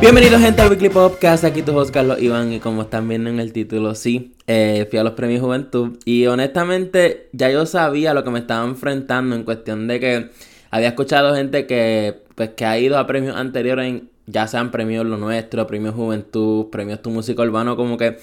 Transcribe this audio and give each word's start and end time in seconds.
Bienvenidos 0.00 0.40
gente 0.40 0.62
al 0.62 0.70
Weekly 0.70 0.88
Podcast, 0.88 1.44
aquí 1.44 1.60
tu 1.60 1.76
host 1.76 1.92
Carlos 1.92 2.22
Iván 2.22 2.54
y 2.54 2.58
como 2.58 2.80
están 2.80 3.06
viendo 3.06 3.28
en 3.28 3.38
el 3.38 3.52
título, 3.52 3.94
sí, 3.94 4.32
eh, 4.46 4.86
fui 4.88 4.98
a 4.98 5.04
los 5.04 5.12
premios 5.12 5.42
Juventud 5.42 5.98
y 6.06 6.26
honestamente 6.26 7.28
ya 7.32 7.50
yo 7.50 7.66
sabía 7.66 8.14
lo 8.14 8.24
que 8.24 8.30
me 8.30 8.38
estaba 8.38 8.64
enfrentando 8.64 9.36
en 9.36 9.44
cuestión 9.44 9.88
de 9.88 10.00
que 10.00 10.30
había 10.70 10.88
escuchado 10.88 11.34
gente 11.34 11.66
que 11.66 12.22
pues 12.34 12.48
que 12.56 12.64
ha 12.64 12.78
ido 12.78 12.96
a 12.96 13.06
premios 13.06 13.36
anteriores, 13.36 14.02
ya 14.24 14.46
sean 14.46 14.70
premios 14.70 15.04
Lo 15.04 15.18
Nuestro, 15.18 15.66
premios 15.66 15.94
Juventud, 15.94 16.70
premios 16.70 17.02
Tu 17.02 17.10
Música 17.10 17.42
Urbano, 17.42 17.76
como 17.76 17.98
que 17.98 18.16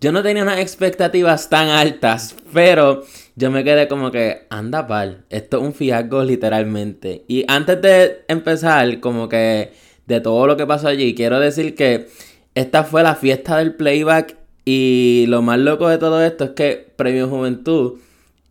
yo 0.00 0.10
no 0.10 0.24
tenía 0.24 0.42
unas 0.42 0.58
expectativas 0.58 1.48
tan 1.48 1.68
altas, 1.68 2.34
pero 2.52 3.04
yo 3.36 3.52
me 3.52 3.62
quedé 3.62 3.86
como 3.86 4.10
que, 4.10 4.46
anda 4.50 4.88
pal, 4.88 5.24
esto 5.30 5.58
es 5.58 5.62
un 5.62 5.74
fiasco 5.74 6.24
literalmente. 6.24 7.22
Y 7.28 7.44
antes 7.46 7.80
de 7.80 8.24
empezar, 8.26 8.98
como 8.98 9.28
que 9.28 9.89
de 10.10 10.20
todo 10.20 10.46
lo 10.46 10.56
que 10.56 10.66
pasó 10.66 10.88
allí. 10.88 11.14
Quiero 11.14 11.40
decir 11.40 11.74
que 11.74 12.08
esta 12.54 12.84
fue 12.84 13.02
la 13.02 13.14
fiesta 13.14 13.56
del 13.56 13.74
playback 13.74 14.36
y 14.64 15.24
lo 15.28 15.40
más 15.40 15.58
loco 15.58 15.88
de 15.88 15.98
todo 15.98 16.22
esto 16.22 16.44
es 16.44 16.50
que 16.50 16.92
Premio 16.96 17.28
Juventud 17.28 17.98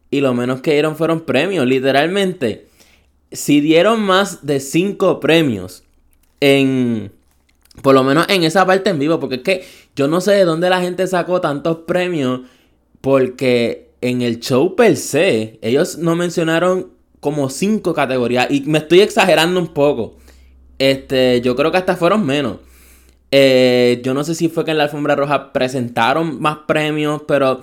y 0.09 0.21
lo 0.21 0.33
menos 0.33 0.61
que 0.61 0.71
dieron 0.73 0.95
fueron 0.95 1.21
premios, 1.21 1.67
literalmente. 1.67 2.67
Si 3.31 3.61
dieron 3.61 3.99
más 4.01 4.45
de 4.45 4.59
5 4.59 5.19
premios 5.19 5.83
en... 6.39 7.11
Por 7.83 7.93
lo 7.93 8.03
menos 8.03 8.25
en 8.27 8.43
esa 8.43 8.65
parte 8.65 8.89
en 8.89 8.99
vivo, 8.99 9.19
porque 9.19 9.35
es 9.35 9.41
que 9.41 9.63
yo 9.95 10.07
no 10.07 10.19
sé 10.19 10.31
de 10.31 10.43
dónde 10.43 10.69
la 10.69 10.81
gente 10.81 11.07
sacó 11.07 11.39
tantos 11.39 11.77
premios, 11.87 12.41
porque 12.99 13.91
en 14.01 14.21
el 14.21 14.39
show 14.39 14.75
per 14.75 14.97
se, 14.97 15.59
ellos 15.61 15.97
no 15.97 16.15
mencionaron 16.15 16.87
como 17.21 17.49
5 17.49 17.93
categorías, 17.93 18.47
y 18.49 18.61
me 18.61 18.79
estoy 18.79 18.99
exagerando 18.99 19.59
un 19.61 19.67
poco. 19.67 20.17
Este, 20.79 21.41
yo 21.41 21.55
creo 21.55 21.71
que 21.71 21.77
hasta 21.77 21.95
fueron 21.95 22.25
menos. 22.25 22.57
Eh, 23.31 24.01
yo 24.03 24.13
no 24.13 24.23
sé 24.23 24.33
si 24.33 24.49
fue 24.49 24.65
que 24.65 24.71
en 24.71 24.77
la 24.77 24.85
alfombra 24.85 25.15
roja 25.15 25.53
presentaron 25.53 26.41
más 26.41 26.59
premios, 26.67 27.21
pero 27.27 27.61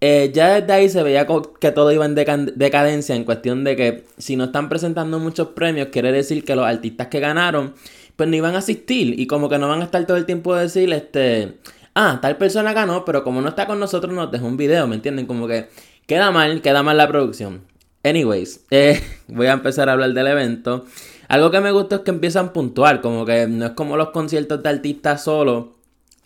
eh, 0.00 0.32
ya 0.34 0.60
desde 0.60 0.72
ahí 0.72 0.88
se 0.88 1.02
veía 1.02 1.26
que 1.60 1.70
todo 1.70 1.92
iba 1.92 2.04
en 2.04 2.14
decadencia 2.14 3.14
en 3.14 3.24
cuestión 3.24 3.64
de 3.64 3.76
que 3.76 4.04
si 4.18 4.36
no 4.36 4.44
están 4.44 4.68
presentando 4.68 5.18
muchos 5.18 5.48
premios, 5.48 5.88
quiere 5.92 6.10
decir 6.10 6.44
que 6.44 6.56
los 6.56 6.66
artistas 6.66 7.06
que 7.08 7.20
ganaron, 7.20 7.74
pues 8.16 8.28
no 8.28 8.36
iban 8.36 8.54
a 8.54 8.58
asistir 8.58 9.18
y 9.18 9.26
como 9.26 9.48
que 9.48 9.58
no 9.58 9.68
van 9.68 9.82
a 9.82 9.84
estar 9.84 10.04
todo 10.06 10.16
el 10.16 10.26
tiempo 10.26 10.52
a 10.52 10.62
decir, 10.62 10.92
este, 10.92 11.58
ah, 11.94 12.18
tal 12.20 12.36
persona 12.36 12.72
ganó, 12.72 13.04
pero 13.04 13.24
como 13.24 13.40
no 13.40 13.48
está 13.48 13.66
con 13.66 13.78
nosotros 13.78 14.12
nos 14.12 14.30
dejó 14.32 14.46
un 14.46 14.56
video, 14.56 14.86
¿me 14.86 14.96
entienden? 14.96 15.26
Como 15.26 15.46
que 15.46 15.68
queda 16.06 16.30
mal, 16.30 16.60
queda 16.60 16.82
mal 16.82 16.96
la 16.96 17.08
producción. 17.08 17.62
Anyways, 18.02 18.66
eh, 18.70 19.00
voy 19.28 19.46
a 19.46 19.52
empezar 19.52 19.88
a 19.88 19.92
hablar 19.92 20.12
del 20.12 20.26
evento. 20.26 20.86
Algo 21.28 21.50
que 21.50 21.60
me 21.60 21.70
gusta 21.70 21.96
es 21.96 22.00
que 22.02 22.10
empiezan 22.10 22.52
puntual, 22.52 23.00
como 23.00 23.24
que 23.24 23.46
no 23.46 23.66
es 23.66 23.72
como 23.72 23.96
los 23.96 24.10
conciertos 24.10 24.62
de 24.62 24.68
artistas 24.68 25.24
solo, 25.24 25.74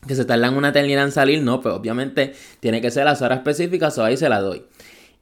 que 0.07 0.15
se 0.15 0.25
tardan 0.25 0.57
una 0.57 0.69
eternidad 0.69 1.05
en 1.05 1.13
salir, 1.13 1.43
no, 1.43 1.61
pues 1.61 1.75
obviamente 1.75 2.35
tiene 2.61 2.81
que 2.81 2.91
ser 2.91 3.05
las 3.05 3.23
horas 3.23 3.39
específicas, 3.39 3.97
o 3.99 4.05
ahí 4.05 4.17
se 4.17 4.29
la 4.29 4.41
doy. 4.41 4.63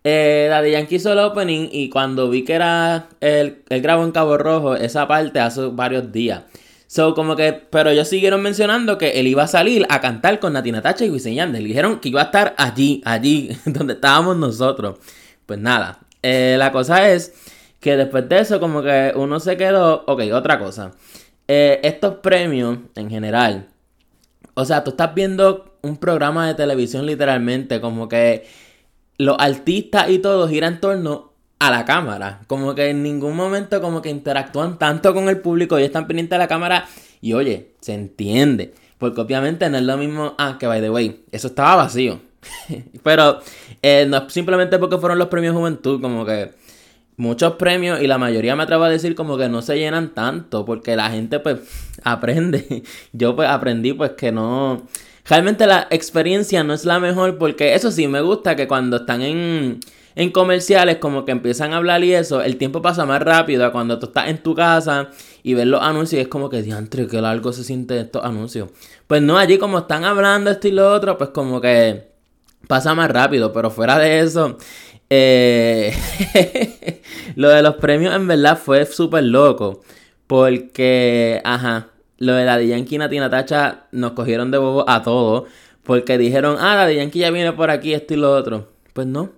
Eh, 0.04 0.46
Daddy 0.48 0.70
Yankee 0.70 0.96
hizo 0.96 1.12
el 1.12 1.18
opening 1.18 1.68
y 1.72 1.88
cuando 1.88 2.30
vi 2.30 2.44
que 2.44 2.54
era 2.54 3.08
el, 3.20 3.62
el 3.68 3.82
grabo 3.82 4.04
en 4.04 4.12
Cabo 4.12 4.38
Rojo, 4.38 4.76
esa 4.76 5.08
parte 5.08 5.40
hace 5.40 5.66
varios 5.66 6.12
días. 6.12 6.42
So, 6.88 7.14
como 7.14 7.34
que, 7.34 7.52
pero 7.52 7.90
ellos 7.90 8.06
siguieron 8.06 8.42
mencionando 8.42 8.96
que 8.96 9.18
él 9.18 9.26
iba 9.26 9.42
a 9.42 9.48
salir 9.48 9.84
a 9.88 10.00
cantar 10.00 10.38
con 10.38 10.52
Natina 10.52 10.82
Tacha 10.82 11.04
y 11.04 11.10
Wisin 11.10 11.34
Yandel. 11.34 11.64
Dijeron 11.64 11.98
que 11.98 12.10
iba 12.10 12.20
a 12.20 12.26
estar 12.26 12.54
allí, 12.56 13.02
allí, 13.04 13.50
donde 13.64 13.94
estábamos 13.94 14.36
nosotros. 14.36 14.98
Pues 15.46 15.58
nada, 15.58 15.98
eh, 16.22 16.54
la 16.58 16.70
cosa 16.70 17.10
es 17.10 17.32
que 17.86 17.96
después 17.96 18.28
de 18.28 18.40
eso 18.40 18.58
como 18.58 18.82
que 18.82 19.12
uno 19.14 19.38
se 19.38 19.56
quedó, 19.56 20.02
ok, 20.08 20.22
otra 20.32 20.58
cosa. 20.58 20.90
Eh, 21.46 21.78
estos 21.84 22.16
premios 22.16 22.78
en 22.96 23.08
general, 23.08 23.68
o 24.54 24.64
sea, 24.64 24.82
tú 24.82 24.90
estás 24.90 25.14
viendo 25.14 25.76
un 25.82 25.96
programa 25.96 26.48
de 26.48 26.54
televisión 26.54 27.06
literalmente, 27.06 27.80
como 27.80 28.08
que 28.08 28.44
los 29.18 29.36
artistas 29.38 30.10
y 30.10 30.18
todo 30.18 30.48
giran 30.48 30.74
en 30.74 30.80
torno 30.80 31.32
a 31.60 31.70
la 31.70 31.84
cámara. 31.84 32.40
Como 32.48 32.74
que 32.74 32.88
en 32.88 33.04
ningún 33.04 33.36
momento 33.36 33.80
como 33.80 34.02
que 34.02 34.10
interactúan 34.10 34.80
tanto 34.80 35.14
con 35.14 35.28
el 35.28 35.38
público 35.40 35.78
y 35.78 35.84
están 35.84 36.08
pendientes 36.08 36.34
de 36.34 36.38
la 36.38 36.48
cámara. 36.48 36.88
Y 37.20 37.34
oye, 37.34 37.76
se 37.80 37.94
entiende. 37.94 38.74
Porque 38.98 39.20
obviamente 39.20 39.70
no 39.70 39.76
es 39.76 39.84
lo 39.84 39.96
mismo. 39.96 40.34
Ah, 40.38 40.56
que 40.58 40.66
by 40.66 40.80
the 40.80 40.90
way, 40.90 41.24
eso 41.30 41.46
estaba 41.46 41.76
vacío. 41.76 42.18
Pero 43.04 43.38
eh, 43.80 44.06
no 44.08 44.28
simplemente 44.28 44.76
porque 44.80 44.98
fueron 44.98 45.20
los 45.20 45.28
premios 45.28 45.54
Juventud, 45.54 46.00
como 46.00 46.26
que 46.26 46.65
muchos 47.16 47.54
premios 47.54 48.00
y 48.02 48.06
la 48.06 48.18
mayoría 48.18 48.56
me 48.56 48.64
atrevo 48.64 48.84
a 48.84 48.88
decir 48.88 49.14
como 49.14 49.38
que 49.38 49.48
no 49.48 49.62
se 49.62 49.78
llenan 49.78 50.14
tanto 50.14 50.64
porque 50.64 50.96
la 50.96 51.10
gente 51.10 51.40
pues 51.40 51.60
aprende. 52.04 52.82
Yo 53.12 53.36
pues 53.36 53.48
aprendí 53.48 53.92
pues 53.92 54.12
que 54.12 54.32
no... 54.32 54.86
Realmente 55.28 55.66
la 55.66 55.88
experiencia 55.90 56.62
no 56.62 56.72
es 56.72 56.84
la 56.84 57.00
mejor 57.00 57.36
porque 57.36 57.74
eso 57.74 57.90
sí 57.90 58.06
me 58.06 58.20
gusta 58.20 58.54
que 58.54 58.68
cuando 58.68 58.98
están 58.98 59.22
en, 59.22 59.80
en 60.14 60.30
comerciales 60.30 60.98
como 60.98 61.24
que 61.24 61.32
empiezan 61.32 61.72
a 61.72 61.78
hablar 61.78 62.04
y 62.04 62.14
eso, 62.14 62.42
el 62.42 62.56
tiempo 62.56 62.80
pasa 62.80 63.04
más 63.06 63.20
rápido 63.20 63.66
a 63.66 63.72
cuando 63.72 63.98
tú 63.98 64.06
estás 64.06 64.28
en 64.28 64.38
tu 64.38 64.54
casa 64.54 65.10
y 65.42 65.54
ves 65.54 65.66
los 65.66 65.82
anuncios 65.82 66.20
y 66.20 66.22
es 66.22 66.28
como 66.28 66.48
que 66.48 66.62
diantre, 66.62 67.08
qué 67.08 67.20
largo 67.20 67.52
se 67.52 67.64
siente 67.64 68.00
estos 68.00 68.24
anuncios. 68.24 68.70
Pues 69.08 69.20
no, 69.20 69.36
allí 69.36 69.58
como 69.58 69.78
están 69.78 70.04
hablando 70.04 70.50
esto 70.50 70.68
y 70.68 70.72
lo 70.72 70.92
otro, 70.92 71.18
pues 71.18 71.30
como 71.30 71.60
que 71.60 72.08
pasa 72.68 72.94
más 72.94 73.10
rápido, 73.10 73.52
pero 73.52 73.70
fuera 73.70 73.98
de 73.98 74.20
eso, 74.20 74.56
eh, 75.10 75.94
lo 77.36 77.50
de 77.50 77.62
los 77.62 77.76
premios 77.76 78.14
en 78.16 78.26
verdad 78.26 78.58
fue 78.58 78.84
súper 78.86 79.22
loco. 79.24 79.82
Porque, 80.26 81.40
ajá, 81.44 81.90
lo 82.18 82.32
de 82.32 82.44
la 82.44 82.60
Yankee 82.60 82.96
y 82.96 82.98
Natina 82.98 83.30
Tacha 83.30 83.84
nos 83.92 84.12
cogieron 84.12 84.50
de 84.50 84.58
bobo 84.58 84.88
a 84.88 85.02
todos. 85.02 85.44
Porque 85.84 86.18
dijeron, 86.18 86.56
ah, 86.58 86.74
Daddy 86.74 86.96
Yankee 86.96 87.20
ya 87.20 87.30
viene 87.30 87.52
por 87.52 87.70
aquí, 87.70 87.94
esto 87.94 88.14
y 88.14 88.16
lo 88.16 88.34
otro. 88.34 88.72
Pues 88.92 89.06
no. 89.06 89.30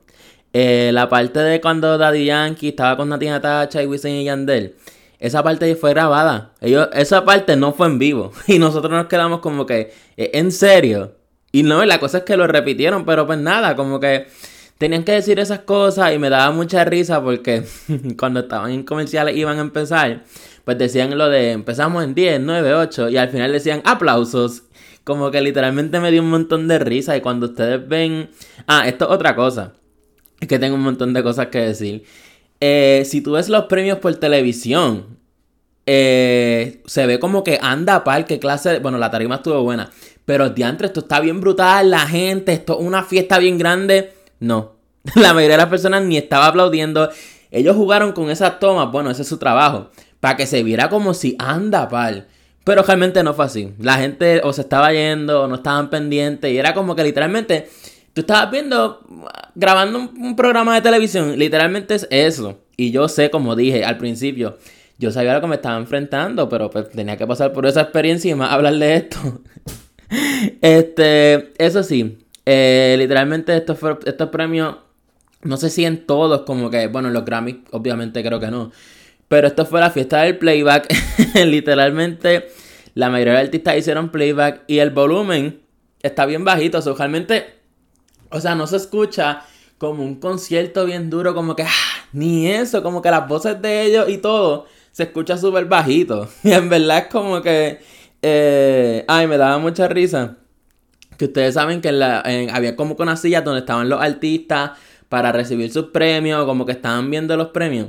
Eh, 0.53 0.91
la 0.94 1.09
parte 1.09 1.41
de 1.41 1.60
cuando 1.60 1.98
Daddy 1.98 2.25
Yankee 2.25 2.69
estaba 2.69 2.97
con 2.97 3.09
Natina 3.10 3.41
Tacha 3.41 3.82
y 3.82 3.86
Wisin 3.86 4.15
y 4.15 4.25
Yandel. 4.25 4.76
Esa 5.19 5.42
parte 5.42 5.75
fue 5.75 5.91
grabada. 5.91 6.53
Ellos, 6.60 6.88
esa 6.92 7.25
parte 7.25 7.56
no 7.56 7.72
fue 7.72 7.88
en 7.88 7.98
vivo. 7.98 8.32
Y 8.47 8.60
nosotros 8.60 8.92
nos 8.92 9.06
quedamos 9.06 9.41
como 9.41 9.66
que, 9.66 9.92
¿en 10.16 10.53
serio? 10.53 11.16
Y 11.50 11.65
no, 11.65 11.84
la 11.84 11.98
cosa 11.98 12.19
es 12.19 12.25
que 12.25 12.36
lo 12.36 12.47
repitieron, 12.47 13.04
pero 13.04 13.26
pues 13.26 13.38
nada, 13.41 13.75
como 13.75 13.98
que 13.98 14.28
tenían 14.78 15.05
que 15.05 15.12
decir 15.12 15.39
esas 15.41 15.61
cosas 15.61 16.15
y 16.15 16.19
me 16.19 16.31
daba 16.31 16.53
mucha 16.53 16.84
risa 16.84 17.22
porque 17.22 17.65
cuando 18.19 18.41
estaban 18.41 18.71
en 18.71 18.84
comerciales 18.84 19.37
iban 19.37 19.59
a 19.59 19.62
empezar, 19.62 20.25
pues 20.65 20.78
decían 20.78 21.16
lo 21.19 21.28
de 21.28 21.53
empezamos 21.53 22.05
en 22.05 22.15
10, 22.15 22.41
9, 22.41 22.75
8 22.75 23.09
y 23.11 23.16
al 23.16 23.28
final 23.28 23.53
decían 23.53 23.83
aplausos. 23.84 24.62
Como 25.05 25.31
que 25.31 25.41
literalmente 25.41 26.00
me 26.00 26.11
dio 26.11 26.21
un 26.21 26.28
montón 26.28 26.69
de 26.69 26.78
risa 26.78 27.16
y 27.16 27.22
cuando 27.22 27.47
ustedes 27.47 27.89
ven... 27.89 28.28
Ah, 28.66 28.87
esto 28.87 29.06
es 29.06 29.11
otra 29.11 29.34
cosa. 29.34 29.72
Es 30.39 30.47
que 30.47 30.59
tengo 30.59 30.75
un 30.75 30.83
montón 30.83 31.15
de 31.15 31.22
cosas 31.22 31.47
que 31.47 31.60
decir. 31.60 32.05
Eh, 32.60 33.05
si 33.06 33.22
tú 33.22 33.33
ves 33.33 33.49
los 33.49 33.65
premios 33.65 34.00
por 34.00 34.15
televisión, 34.16 35.19
eh, 35.87 36.83
se 36.84 37.06
ve 37.06 37.19
como 37.19 37.43
que 37.43 37.59
anda 37.62 38.05
par, 38.05 38.27
qué 38.27 38.39
clase... 38.39 38.81
Bueno, 38.81 38.99
la 38.99 39.10
tarima 39.10 39.37
estuvo 39.37 39.62
buena. 39.62 39.91
Pero 40.27 40.50
diantre, 40.50 40.89
esto 40.89 41.00
está 41.00 41.21
bien 41.21 41.41
brutal, 41.41 41.91
la 41.91 42.00
gente, 42.00 42.53
esto 42.53 42.78
es 42.78 42.84
una 42.84 43.03
fiesta 43.03 43.39
bien 43.39 43.56
grande. 43.56 44.12
No. 44.41 44.72
La 45.15 45.34
mayoría 45.34 45.56
de 45.56 45.62
las 45.62 45.71
personas 45.71 46.03
ni 46.04 46.16
estaba 46.16 46.47
aplaudiendo. 46.47 47.10
Ellos 47.50 47.76
jugaron 47.76 48.12
con 48.12 48.31
esas 48.31 48.59
tomas, 48.60 48.93
bueno, 48.93 49.10
ese 49.10 49.22
es 49.22 49.28
su 49.28 49.38
trabajo, 49.38 49.91
para 50.21 50.37
que 50.37 50.47
se 50.47 50.62
viera 50.62 50.88
como 50.88 51.15
si 51.15 51.37
anda 51.38 51.88
pal. 51.88 52.26
Pero 52.65 52.82
realmente 52.82 53.22
no 53.22 53.32
fue 53.32 53.47
así. 53.47 53.72
La 53.78 53.97
gente 53.97 54.43
o 54.44 54.53
se 54.53 54.60
estaba 54.60 54.93
yendo 54.93 55.44
o 55.44 55.48
no 55.48 55.54
estaban 55.54 55.88
pendientes 55.88 56.53
y 56.53 56.59
era 56.59 56.75
como 56.75 56.94
que 56.94 57.03
literalmente 57.03 57.69
tú 58.12 58.21
estabas 58.21 58.50
viendo, 58.50 59.00
grabando 59.54 59.98
un, 60.01 60.36
programa 60.36 60.74
de 60.74 60.83
televisión, 60.83 61.39
literalmente 61.39 61.95
es 61.95 62.07
eso. 62.10 62.60
Y 62.77 62.91
yo 62.91 63.09
sé, 63.09 63.30
como 63.30 63.57
dije 63.57 63.84
al 63.84 63.97
principio, 63.97 64.59
yo 64.98 65.10
sabía 65.12 65.34
lo 65.34 65.41
que 65.41 65.47
me 65.47 65.54
estaba 65.54 65.78
enfrentando, 65.78 66.48
pero 66.48 66.68
pues 66.68 66.91
tenía 66.91 67.16
que 67.16 67.27
pasar 67.27 67.53
por 67.53 67.65
esa 67.65 67.83
experiencia 67.83 68.30
y 68.30 68.34
más 68.34 68.53
hablar 68.53 68.74
de 68.74 68.97
esto. 68.97 69.18
este, 70.60 71.53
eso 71.65 71.83
sí, 71.83 72.18
eh, 72.50 72.97
literalmente 72.97 73.54
estos, 73.54 73.78
estos 74.06 74.30
premios, 74.30 74.77
no 75.42 75.59
sé 75.59 75.68
si 75.68 75.84
en 75.84 76.06
todos, 76.06 76.45
como 76.47 76.71
que, 76.71 76.86
bueno, 76.86 77.09
en 77.09 77.15
los 77.15 77.27
Grammys, 77.27 77.56
obviamente 77.72 78.24
creo 78.24 78.41
que 78.41 78.47
no. 78.47 78.72
Pero 79.28 79.48
esto 79.48 79.66
fue 79.66 79.80
la 79.80 79.91
fiesta 79.91 80.22
del 80.22 80.39
playback. 80.39 80.86
literalmente, 81.45 82.48
la 82.95 83.10
mayoría 83.10 83.34
de 83.34 83.41
artistas 83.41 83.77
hicieron 83.77 84.09
playback 84.09 84.62
y 84.66 84.78
el 84.78 84.89
volumen 84.89 85.60
está 86.03 86.24
bien 86.24 86.42
bajito. 86.42 86.78
O 86.78 86.80
sea, 86.80 86.95
realmente, 86.95 87.45
o 88.30 88.41
sea, 88.41 88.54
no 88.54 88.66
se 88.66 88.77
escucha 88.77 89.42
como 89.77 90.03
un 90.03 90.15
concierto 90.15 90.86
bien 90.86 91.10
duro, 91.10 91.34
como 91.34 91.54
que, 91.54 91.65
ah, 91.65 92.06
ni 92.15 92.48
eso, 92.48 92.83
como 92.83 93.03
que 93.03 93.10
las 93.10 93.28
voces 93.28 93.60
de 93.60 93.83
ellos 93.83 94.09
y 94.09 94.16
todo 94.16 94.65
se 94.91 95.03
escucha 95.03 95.36
súper 95.36 95.66
bajito. 95.66 96.30
Y 96.42 96.53
en 96.53 96.71
verdad 96.71 96.97
es 96.97 97.06
como 97.09 97.42
que, 97.42 97.78
eh, 98.22 99.04
ay, 99.06 99.27
me 99.27 99.36
daba 99.36 99.59
mucha 99.59 99.86
risa 99.86 100.39
que 101.18 101.26
ustedes 101.26 101.54
saben 101.54 101.80
que 101.80 101.88
había 101.88 102.76
como 102.76 102.97
con 102.97 103.09
una 103.09 103.16
silla 103.16 103.42
donde 103.42 103.60
estaban 103.60 103.88
los 103.88 104.00
artistas 104.00 104.70
para 105.09 105.32
recibir 105.32 105.70
sus 105.72 105.86
premios, 105.86 106.44
como 106.47 106.65
que 106.65 106.72
estaban 106.72 107.10
viendo 107.10 107.36
los 107.36 107.48
premios. 107.48 107.88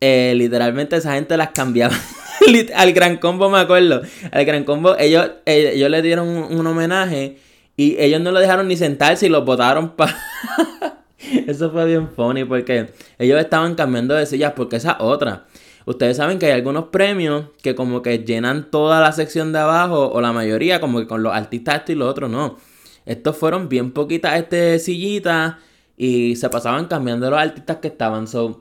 Eh, 0.00 0.32
literalmente 0.36 0.96
esa 0.96 1.14
gente 1.14 1.36
las 1.36 1.50
cambiaba. 1.50 1.94
al 2.74 2.92
Gran 2.92 3.18
Combo 3.18 3.50
me 3.50 3.58
acuerdo. 3.58 4.02
Al 4.32 4.44
Gran 4.44 4.64
Combo, 4.64 4.96
ellos, 4.98 5.30
ellos, 5.44 5.90
le 5.90 6.02
dieron 6.02 6.28
un, 6.28 6.66
homenaje 6.66 7.38
y 7.76 7.96
ellos 7.98 8.20
no 8.20 8.32
lo 8.32 8.40
dejaron 8.40 8.66
ni 8.68 8.76
sentarse 8.76 9.26
y 9.26 9.28
lo 9.28 9.44
botaron 9.44 9.90
para... 9.90 10.16
Eso 11.46 11.70
fue 11.70 11.84
bien 11.84 12.08
funny 12.08 12.44
porque 12.44 12.90
ellos 13.18 13.38
estaban 13.38 13.74
cambiando 13.74 14.14
de 14.14 14.24
sillas 14.24 14.54
porque 14.56 14.76
esa 14.76 14.96
otra. 15.00 15.46
Ustedes 15.88 16.18
saben 16.18 16.38
que 16.38 16.44
hay 16.44 16.52
algunos 16.52 16.88
premios 16.88 17.46
que 17.62 17.74
como 17.74 18.02
que 18.02 18.18
llenan 18.18 18.70
toda 18.70 19.00
la 19.00 19.10
sección 19.12 19.54
de 19.54 19.60
abajo 19.60 20.10
o 20.12 20.20
la 20.20 20.34
mayoría 20.34 20.80
como 20.82 20.98
que 20.98 21.06
con 21.06 21.22
los 21.22 21.32
artistas 21.32 21.76
esto 21.76 21.92
y 21.92 21.94
lo 21.94 22.06
otro 22.06 22.28
no. 22.28 22.58
Estos 23.06 23.38
fueron 23.38 23.70
bien 23.70 23.92
poquitas 23.92 24.38
este, 24.38 24.78
sillitas 24.80 25.54
y 25.96 26.36
se 26.36 26.50
pasaban 26.50 26.88
cambiando 26.88 27.30
los 27.30 27.38
artistas 27.40 27.78
que 27.78 27.88
estaban. 27.88 28.26
So, 28.26 28.60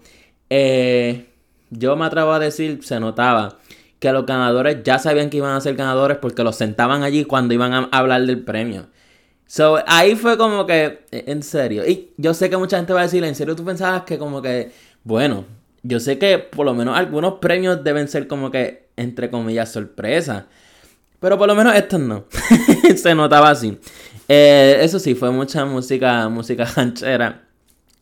eh, 0.49 1.25
yo 1.69 1.97
me 1.97 2.05
atrevo 2.05 2.31
a 2.31 2.39
decir, 2.39 2.79
se 2.85 2.97
notaba 3.01 3.57
que 3.99 4.09
los 4.13 4.25
ganadores 4.25 4.77
ya 4.85 4.97
sabían 4.97 5.29
que 5.29 5.35
iban 5.35 5.53
a 5.53 5.59
ser 5.59 5.75
ganadores 5.75 6.19
porque 6.19 6.45
los 6.45 6.55
sentaban 6.55 7.03
allí 7.03 7.25
cuando 7.25 7.53
iban 7.53 7.73
a 7.73 7.89
hablar 7.91 8.25
del 8.25 8.41
premio. 8.45 8.87
So, 9.47 9.83
ahí 9.85 10.15
fue 10.15 10.37
como 10.37 10.65
que, 10.65 11.01
e, 11.11 11.25
en 11.27 11.43
serio. 11.43 11.85
Y 11.85 12.13
yo 12.15 12.33
sé 12.33 12.49
que 12.49 12.55
mucha 12.55 12.77
gente 12.77 12.93
va 12.93 13.01
a 13.01 13.03
decir, 13.03 13.21
¿en 13.25 13.35
serio 13.35 13.53
tú 13.53 13.65
pensabas 13.65 14.03
que 14.03 14.17
como 14.17 14.41
que, 14.41 14.71
bueno, 15.03 15.43
yo 15.87 15.99
sé 15.99 16.17
que 16.19 16.37
por 16.37 16.65
lo 16.65 16.73
menos 16.73 16.97
algunos 16.97 17.35
premios 17.35 17.83
deben 17.83 18.07
ser 18.07 18.27
como 18.27 18.51
que, 18.51 18.89
entre 18.97 19.29
comillas, 19.29 19.71
sorpresa. 19.71 20.47
Pero 21.19 21.37
por 21.37 21.47
lo 21.47 21.55
menos 21.55 21.75
estos 21.75 21.99
no. 21.99 22.25
Se 22.95 23.15
notaba 23.15 23.49
así. 23.49 23.79
Eh, 24.27 24.79
eso 24.81 24.99
sí, 24.99 25.15
fue 25.15 25.31
mucha 25.31 25.65
música, 25.65 26.27
música 26.29 26.65
ranchera. 26.75 27.43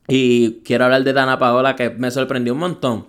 Y 0.08 0.62
quiero 0.64 0.86
hablar 0.86 1.04
de 1.04 1.14
Dana 1.14 1.40
Paola 1.40 1.76
que 1.76 1.90
me 1.92 2.12
sorprendió 2.12 2.54
un 2.54 2.60
montón. 2.60 3.08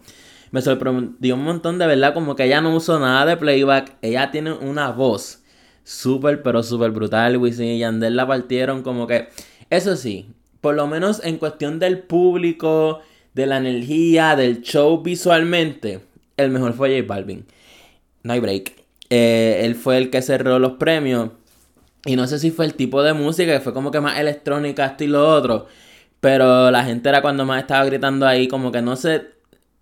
Me 0.53 0.63
sorprendió 0.63 1.35
un 1.35 1.45
montón 1.45 1.79
de 1.79 1.87
verdad, 1.87 2.15
como 2.15 2.37
que 2.37 2.45
ella 2.45 2.61
no 2.61 2.75
usó 2.75 2.99
nada 3.01 3.27
de 3.27 3.37
playback. 3.37 3.97
Ella 4.03 4.31
tiene 4.31 4.53
una 4.53 4.91
voz 4.91 5.43
súper, 5.85 6.43
pero 6.43 6.63
súper 6.63 6.91
brutal. 6.91 7.37
Wisin 7.39 7.67
y 7.67 7.79
Yandel 7.79 8.17
la 8.17 8.27
partieron 8.27 8.83
como 8.83 9.07
que... 9.07 9.29
Eso 9.69 9.97
sí, 9.97 10.31
por 10.61 10.77
lo 10.77 10.87
menos 10.87 11.21
en 11.25 11.39
cuestión 11.39 11.79
del 11.79 11.99
público, 11.99 13.01
de 13.37 13.47
la 13.47 13.59
energía, 13.59 14.35
del 14.35 14.63
show 14.63 15.03
visualmente, 15.03 16.01
el 16.39 16.51
mejor 16.51 16.73
fue 16.73 16.99
J 16.99 17.07
Balvin. 17.07 17.45
No 18.23 18.33
hay 18.33 18.41
break. 18.41 18.73
Eh, 19.11 19.61
él 19.63 19.75
fue 19.75 19.99
el 19.99 20.09
que 20.09 20.23
cerró 20.23 20.59
los 20.59 20.73
premios. 20.73 21.33
Y 22.07 22.17
no 22.17 22.27
sé 22.27 22.39
si 22.39 22.51
fue 22.51 22.65
el 22.65 22.73
tipo 22.73 23.03
de 23.03 23.13
música, 23.13 23.53
que 23.53 23.61
fue 23.61 23.75
como 23.75 23.91
que 23.91 24.01
más 24.01 24.19
electrónica, 24.19 24.87
esto 24.87 25.05
y 25.05 25.09
lo 25.09 25.29
otro. 25.29 25.67
Pero 26.19 26.71
la 26.71 26.83
gente 26.85 27.11
era 27.11 27.21
cuando 27.21 27.45
más 27.45 27.61
estaba 27.61 27.85
gritando 27.85 28.27
ahí, 28.27 28.49
como 28.49 28.73
que 28.73 28.81
no 28.81 28.97
se. 28.97 29.37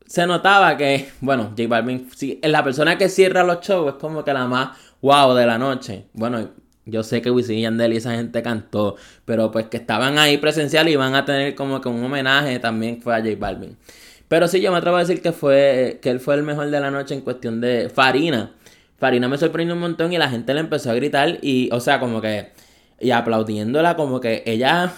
Se 0.04 0.26
notaba 0.26 0.76
que, 0.76 1.08
bueno, 1.20 1.52
J 1.56 1.68
Balvin, 1.68 2.10
si, 2.14 2.40
la 2.42 2.64
persona 2.64 2.98
que 2.98 3.08
cierra 3.08 3.44
los 3.44 3.60
shows 3.60 3.94
es 3.94 4.00
como 4.00 4.24
que 4.24 4.32
la 4.32 4.46
más 4.46 4.76
wow 5.00 5.32
de 5.32 5.46
la 5.46 5.58
noche. 5.58 6.06
Bueno, 6.12 6.50
yo 6.86 7.02
sé 7.02 7.22
que 7.22 7.30
Wisin 7.30 7.58
y 7.58 7.62
Yandel 7.62 7.92
y 7.92 7.96
esa 7.96 8.12
gente 8.14 8.42
cantó, 8.42 8.96
pero 9.24 9.50
pues 9.50 9.66
que 9.66 9.76
estaban 9.78 10.18
ahí 10.18 10.38
presencial 10.38 10.88
y 10.88 10.92
iban 10.92 11.14
a 11.14 11.24
tener 11.24 11.54
como 11.54 11.80
que 11.80 11.88
un 11.88 12.04
homenaje 12.04 12.58
también 12.58 13.00
fue 13.00 13.14
a 13.14 13.18
J 13.18 13.30
Balvin. 13.38 13.76
Pero 14.28 14.48
sí, 14.48 14.60
yo 14.60 14.72
me 14.72 14.78
atrevo 14.78 14.96
a 14.96 15.00
decir 15.00 15.22
que 15.22 15.32
fue 15.32 15.98
que 16.02 16.10
él 16.10 16.20
fue 16.20 16.34
el 16.34 16.42
mejor 16.42 16.70
de 16.70 16.80
la 16.80 16.90
noche 16.90 17.14
en 17.14 17.20
cuestión 17.20 17.60
de 17.60 17.88
Farina. 17.88 18.52
Farina 18.98 19.28
me 19.28 19.38
sorprendió 19.38 19.74
un 19.74 19.80
montón 19.80 20.12
y 20.12 20.18
la 20.18 20.30
gente 20.30 20.54
le 20.54 20.60
empezó 20.60 20.90
a 20.90 20.94
gritar 20.94 21.38
y, 21.42 21.68
o 21.72 21.80
sea, 21.80 22.00
como 22.00 22.20
que, 22.20 22.52
y 23.00 23.10
aplaudiéndola 23.10 23.96
como 23.96 24.20
que 24.20 24.42
ella 24.46 24.92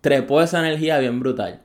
trepó 0.00 0.42
esa 0.42 0.60
energía 0.60 0.98
bien 0.98 1.20
brutal. 1.20 1.60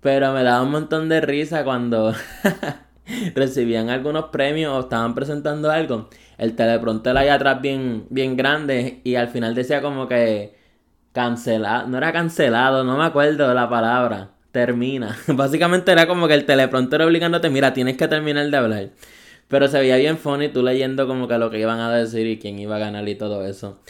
Pero 0.00 0.32
me 0.32 0.42
daba 0.42 0.62
un 0.62 0.70
montón 0.70 1.08
de 1.08 1.20
risa 1.20 1.64
cuando 1.64 2.14
recibían 3.34 3.90
algunos 3.90 4.26
premios 4.26 4.72
o 4.72 4.80
estaban 4.80 5.14
presentando 5.14 5.70
algo. 5.70 6.08
El 6.38 6.56
teleprompter 6.56 7.16
ahí 7.16 7.28
atrás 7.28 7.60
bien, 7.60 8.06
bien 8.10 8.36
grande 8.36 9.00
y 9.04 9.14
al 9.16 9.28
final 9.28 9.54
decía 9.54 9.82
como 9.82 10.08
que 10.08 10.56
cancelado, 11.12 11.88
no 11.88 11.98
era 11.98 12.12
cancelado, 12.12 12.84
no 12.84 12.96
me 12.96 13.04
acuerdo 13.04 13.48
de 13.48 13.54
la 13.54 13.68
palabra. 13.68 14.30
Termina. 14.52 15.16
Básicamente 15.28 15.92
era 15.92 16.06
como 16.06 16.28
que 16.28 16.34
el 16.34 16.44
teleprompter 16.44 17.02
obligándote, 17.02 17.48
mira, 17.50 17.72
tienes 17.72 17.96
que 17.96 18.08
terminar 18.08 18.50
de 18.50 18.56
hablar. 18.56 18.90
Pero 19.48 19.68
se 19.68 19.78
veía 19.78 19.96
bien 19.96 20.18
funny 20.18 20.48
tú 20.48 20.62
leyendo 20.62 21.06
como 21.06 21.28
que 21.28 21.38
lo 21.38 21.50
que 21.50 21.58
iban 21.60 21.80
a 21.80 21.92
decir 21.92 22.26
y 22.26 22.38
quién 22.38 22.58
iba 22.58 22.76
a 22.76 22.78
ganar 22.78 23.08
y 23.08 23.14
todo 23.14 23.46
eso. 23.46 23.80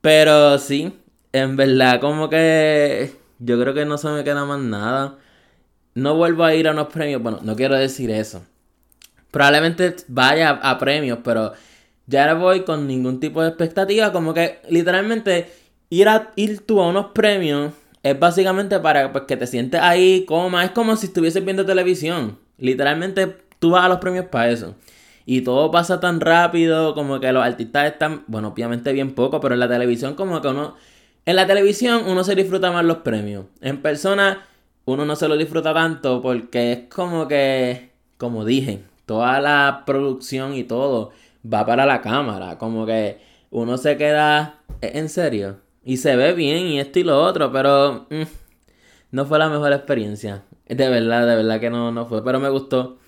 Pero 0.00 0.58
sí, 0.58 0.92
en 1.32 1.56
verdad 1.56 2.00
como 2.00 2.28
que 2.30 3.12
yo 3.38 3.60
creo 3.60 3.74
que 3.74 3.84
no 3.84 3.98
se 3.98 4.08
me 4.08 4.24
queda 4.24 4.44
más 4.44 4.60
nada. 4.60 5.18
No 5.94 6.16
vuelvo 6.16 6.44
a 6.44 6.54
ir 6.54 6.68
a 6.68 6.72
unos 6.72 6.88
premios. 6.88 7.22
Bueno, 7.22 7.40
no 7.42 7.56
quiero 7.56 7.76
decir 7.76 8.10
eso. 8.10 8.44
Probablemente 9.30 9.94
vaya 10.08 10.50
a, 10.50 10.78
premios, 10.78 11.18
pero 11.22 11.52
ya 12.06 12.32
no 12.32 12.40
voy 12.40 12.64
con 12.64 12.86
ningún 12.86 13.20
tipo 13.20 13.42
de 13.42 13.48
expectativa. 13.48 14.12
Como 14.12 14.34
que 14.34 14.60
literalmente 14.68 15.50
ir, 15.90 16.08
a, 16.08 16.32
ir 16.36 16.60
tú 16.66 16.80
a 16.80 16.88
unos 16.88 17.06
premios 17.12 17.72
es 18.02 18.18
básicamente 18.18 18.78
para 18.80 19.12
pues, 19.12 19.24
que 19.24 19.36
te 19.36 19.46
sientes 19.46 19.80
ahí, 19.80 20.24
coma. 20.26 20.64
Es 20.64 20.70
como 20.70 20.96
si 20.96 21.06
estuvieses 21.06 21.44
viendo 21.44 21.66
televisión. 21.66 22.38
Literalmente 22.58 23.36
tú 23.58 23.70
vas 23.70 23.84
a 23.84 23.88
los 23.88 23.98
premios 23.98 24.26
para 24.26 24.50
eso. 24.50 24.74
Y 25.26 25.42
todo 25.42 25.70
pasa 25.70 26.00
tan 26.00 26.20
rápido, 26.20 26.94
como 26.94 27.20
que 27.20 27.30
los 27.32 27.44
artistas 27.44 27.92
están, 27.92 28.24
bueno, 28.28 28.48
obviamente 28.48 28.92
bien 28.94 29.14
poco, 29.14 29.40
pero 29.40 29.54
en 29.54 29.60
la 29.60 29.68
televisión 29.68 30.14
como 30.14 30.40
que 30.40 30.48
uno... 30.48 30.76
En 31.26 31.36
la 31.36 31.46
televisión 31.46 32.04
uno 32.06 32.24
se 32.24 32.34
disfruta 32.34 32.72
más 32.72 32.82
los 32.86 32.98
premios. 32.98 33.44
En 33.60 33.82
persona 33.82 34.46
uno 34.86 35.04
no 35.04 35.16
se 35.16 35.28
lo 35.28 35.36
disfruta 35.36 35.74
tanto 35.74 36.22
porque 36.22 36.72
es 36.72 36.78
como 36.88 37.28
que, 37.28 37.90
como 38.16 38.46
dije, 38.46 38.80
toda 39.08 39.40
la 39.40 39.84
producción 39.86 40.54
y 40.54 40.64
todo 40.64 41.10
va 41.42 41.64
para 41.64 41.86
la 41.86 42.02
cámara. 42.02 42.58
Como 42.58 42.84
que 42.84 43.18
uno 43.50 43.78
se 43.78 43.96
queda 43.96 44.60
en 44.82 45.08
serio. 45.08 45.56
Y 45.82 45.96
se 45.96 46.14
ve 46.14 46.34
bien 46.34 46.66
y 46.66 46.78
esto 46.78 46.98
y 46.98 47.04
lo 47.04 47.20
otro, 47.20 47.50
pero 47.50 48.06
mm, 48.10 48.22
no 49.12 49.24
fue 49.24 49.38
la 49.38 49.48
mejor 49.48 49.72
experiencia. 49.72 50.44
De 50.68 50.88
verdad, 50.90 51.26
de 51.26 51.36
verdad 51.36 51.58
que 51.58 51.70
no, 51.70 51.90
no 51.90 52.04
fue. 52.06 52.22
Pero 52.22 52.38
me 52.38 52.50
gustó. 52.50 52.98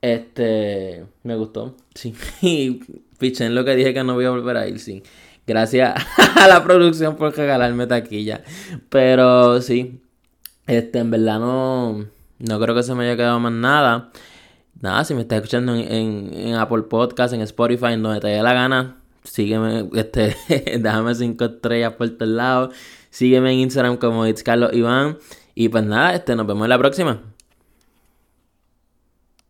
Este, 0.00 1.04
me 1.24 1.34
gustó, 1.34 1.76
sí. 1.94 2.14
Y 2.42 3.42
en 3.42 3.54
lo 3.54 3.66
que 3.66 3.76
dije 3.76 3.92
que 3.92 4.02
no 4.02 4.14
voy 4.14 4.24
a 4.24 4.30
volver 4.30 4.56
a 4.56 4.66
ir, 4.66 4.78
sí. 4.78 5.02
Gracias 5.46 5.94
a 6.36 6.48
la 6.48 6.62
producción 6.62 7.16
por 7.16 7.36
regalarme 7.36 7.86
taquilla. 7.88 8.44
Pero 8.88 9.60
sí, 9.60 10.00
este, 10.66 11.00
en 11.00 11.10
verdad 11.10 11.40
no, 11.40 12.06
no 12.38 12.60
creo 12.60 12.74
que 12.74 12.84
se 12.84 12.94
me 12.94 13.04
haya 13.04 13.16
quedado 13.16 13.40
más 13.40 13.52
nada. 13.52 14.10
Nada, 14.80 15.04
si 15.04 15.14
me 15.14 15.22
estás 15.22 15.38
escuchando 15.38 15.74
en, 15.74 16.30
en, 16.32 16.54
Apple 16.54 16.82
Podcast, 16.82 17.34
en 17.34 17.40
Spotify, 17.42 17.92
en 17.92 18.02
donde 18.02 18.20
te 18.20 18.28
dé 18.28 18.42
la 18.42 18.52
gana, 18.52 18.96
sígueme, 19.24 19.88
este, 19.94 20.36
déjame 20.78 21.14
cinco 21.14 21.44
estrellas 21.46 21.94
por 21.94 22.08
todos 22.10 22.32
lados. 22.32 22.74
Sígueme 23.10 23.52
en 23.52 23.60
Instagram 23.60 23.96
como 23.96 24.26
It's 24.26 24.42
Carlos 24.42 24.72
Iván. 24.72 25.18
Y 25.54 25.68
pues 25.68 25.84
nada, 25.84 26.14
este, 26.14 26.36
nos 26.36 26.46
vemos 26.46 26.64
en 26.64 26.70
la 26.70 26.78
próxima. 26.78 27.20